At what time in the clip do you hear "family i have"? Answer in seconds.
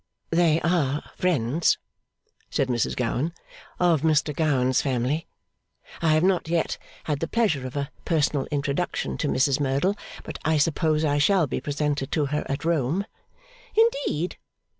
4.81-6.23